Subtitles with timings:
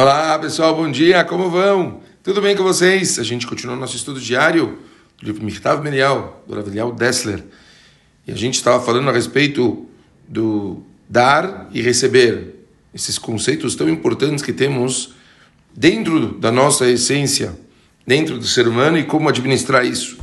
[0.00, 2.00] Olá pessoal, bom dia, como vão?
[2.22, 3.18] Tudo bem com vocês?
[3.18, 4.78] A gente continua nosso estudo diário
[5.20, 7.42] do livro Mirtav Menial, do Ravelial Dessler.
[8.24, 9.88] E a gente estava falando a respeito
[10.28, 12.64] do dar e receber,
[12.94, 15.14] esses conceitos tão importantes que temos
[15.74, 17.58] dentro da nossa essência,
[18.06, 20.16] dentro do ser humano e como administrar isso.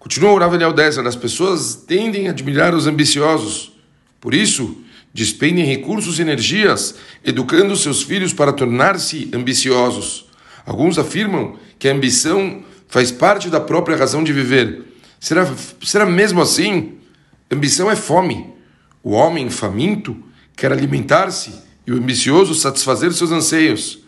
[0.00, 3.70] Continua o Ravelial Dessler, as pessoas tendem a admirar os ambiciosos.
[4.20, 4.82] Por isso,
[5.12, 10.26] despendem recursos e energias educando seus filhos para tornar-se ambiciosos.
[10.64, 14.84] Alguns afirmam que a ambição faz parte da própria razão de viver.
[15.18, 15.48] Será,
[15.82, 16.94] será mesmo assim?
[17.50, 18.46] Ambição é fome.
[19.02, 20.16] O homem faminto
[20.56, 21.52] quer alimentar-se
[21.86, 24.00] e o ambicioso satisfazer seus anseios.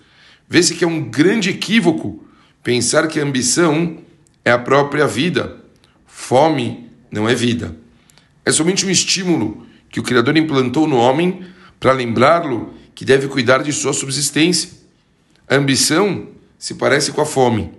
[0.49, 2.25] Vê-se que é um grande equívoco
[2.63, 3.99] pensar que a ambição
[4.45, 5.57] é a própria vida.
[6.07, 7.77] Fome não é vida.
[8.45, 11.45] É somente um estímulo que o Criador implantou no homem
[11.79, 14.71] para lembrá-lo que deve cuidar de sua subsistência.
[15.49, 16.29] A ambição
[16.59, 17.71] se parece com a fome,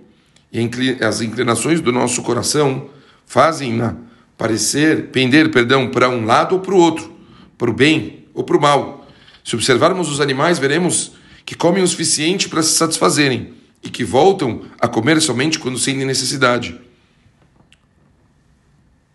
[0.52, 2.88] e as inclinações do nosso coração
[3.26, 3.96] fazem-na
[4.38, 7.12] parecer, pender, perdão, para um lado ou para o outro,
[7.58, 9.08] para o bem ou para o mal.
[9.42, 11.12] Se observarmos os animais, veremos
[11.44, 16.06] que comem o suficiente para se satisfazerem e que voltam a comer somente quando sentem
[16.06, 16.78] necessidade.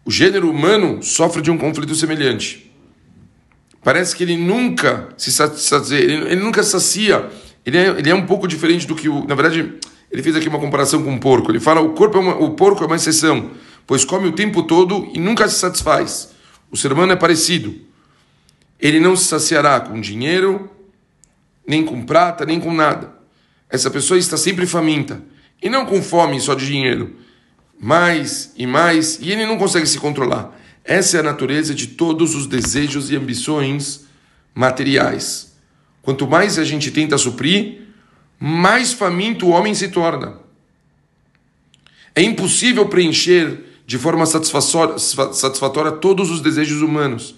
[0.04, 2.69] O gênero humano sofre de um conflito semelhante.
[3.84, 7.30] Parece que ele nunca se sacia, ele, ele nunca sacia.
[7.66, 9.26] Ele é, ele é um pouco diferente do que o.
[9.26, 9.76] Na verdade,
[10.12, 11.52] ele fez aqui uma comparação com o porco.
[11.52, 13.52] Ele fala: o, corpo é uma, o porco é uma exceção,
[13.88, 16.32] pois come o tempo todo e nunca se satisfaz.
[16.72, 17.74] O ser humano é parecido.
[18.80, 20.70] Ele não se saciará com dinheiro,
[21.68, 23.14] nem com prata, nem com nada.
[23.70, 25.22] Essa pessoa está sempre faminta.
[25.62, 27.16] E não com fome só de dinheiro.
[27.80, 29.20] Mais e mais.
[29.22, 30.59] E ele não consegue se controlar.
[30.90, 34.08] Essa é a natureza de todos os desejos e ambições
[34.56, 35.54] materiais.
[36.02, 37.82] Quanto mais a gente tenta suprir,
[38.40, 40.40] mais faminto o homem se torna.
[42.16, 47.36] É impossível preencher de forma satisfatória todos os desejos humanos,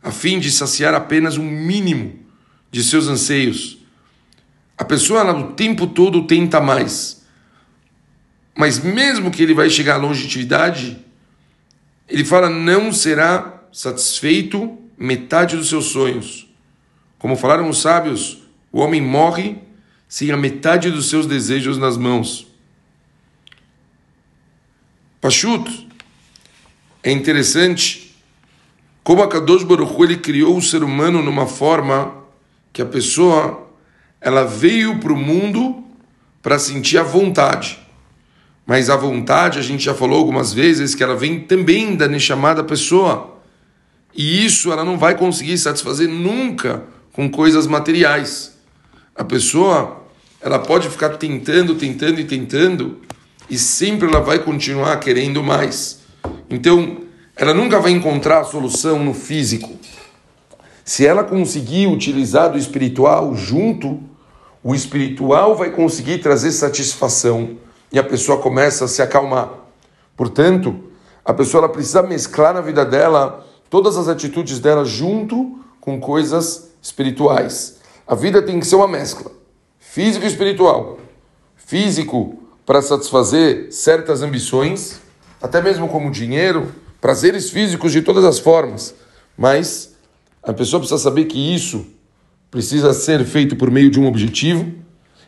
[0.00, 2.20] a fim de saciar apenas um mínimo
[2.70, 3.78] de seus anseios.
[4.78, 7.24] A pessoa ela, o tempo todo tenta mais.
[8.56, 11.04] Mas mesmo que ele vai chegar à longevidade,
[12.12, 16.46] ele fala: não será satisfeito metade dos seus sonhos.
[17.18, 19.56] Como falaram os sábios, o homem morre
[20.06, 22.46] sem a metade dos seus desejos nas mãos.
[25.20, 25.88] Pachut,
[27.02, 28.14] é interessante
[29.02, 32.22] como a Kadosh Baruch Hu, ele criou o ser humano numa forma
[32.72, 33.68] que a pessoa
[34.20, 35.82] ela veio para o mundo
[36.40, 37.81] para sentir a vontade.
[38.72, 42.64] Mas a vontade, a gente já falou algumas vezes que ela vem também da chamada
[42.64, 43.36] pessoa.
[44.14, 48.56] E isso ela não vai conseguir satisfazer nunca com coisas materiais.
[49.14, 50.06] A pessoa,
[50.40, 52.96] ela pode ficar tentando, tentando e tentando,
[53.50, 55.98] e sempre ela vai continuar querendo mais.
[56.48, 57.02] Então,
[57.36, 59.70] ela nunca vai encontrar a solução no físico.
[60.82, 64.02] Se ela conseguir utilizar do espiritual junto,
[64.64, 67.58] o espiritual vai conseguir trazer satisfação
[67.92, 69.50] e a pessoa começa a se acalmar.
[70.16, 70.74] Portanto,
[71.24, 76.70] a pessoa ela precisa mesclar na vida dela todas as atitudes dela junto com coisas
[76.80, 77.78] espirituais.
[78.06, 79.30] A vida tem que ser uma mescla,
[79.78, 80.98] físico e espiritual.
[81.56, 85.00] Físico para satisfazer certas ambições,
[85.40, 88.94] até mesmo como dinheiro, prazeres físicos de todas as formas.
[89.36, 89.94] Mas
[90.42, 91.86] a pessoa precisa saber que isso
[92.50, 94.81] precisa ser feito por meio de um objetivo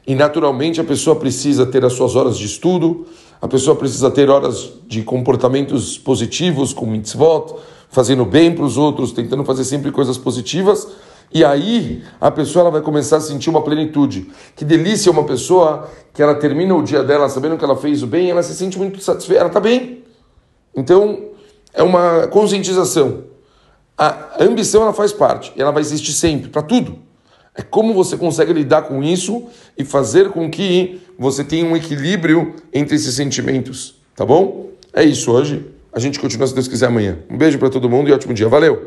[0.06, 3.06] e naturalmente a pessoa precisa ter as suas horas de estudo,
[3.40, 7.56] a pessoa precisa ter horas de comportamentos positivos, com mitzvot,
[7.88, 10.88] fazendo bem para os outros, tentando fazer sempre coisas positivas.
[11.32, 14.30] E aí a pessoa ela vai começar a sentir uma plenitude.
[14.54, 18.06] Que delícia uma pessoa que ela termina o dia dela sabendo que ela fez o
[18.06, 20.04] bem, ela se sente muito satisfeita, ela está bem.
[20.74, 21.30] Então
[21.72, 23.24] é uma conscientização.
[23.96, 26.98] A ambição ela faz parte, ela vai existir sempre, para tudo.
[27.54, 29.44] É como você consegue lidar com isso
[29.78, 34.70] e fazer com que você tenha um equilíbrio entre esses sentimentos, tá bom?
[34.92, 35.64] É isso hoje.
[35.92, 37.18] A gente continua se Deus quiser amanhã.
[37.30, 38.48] Um beijo para todo mundo e ótimo dia.
[38.48, 38.82] Valeu!